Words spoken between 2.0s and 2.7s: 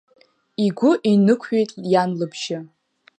лыбжьы.